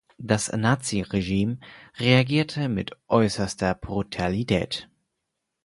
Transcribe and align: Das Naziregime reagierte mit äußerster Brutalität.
Das 0.17 0.51
Naziregime 0.51 1.59
reagierte 1.99 2.69
mit 2.69 2.97
äußerster 3.07 3.75
Brutalität. 3.75 4.89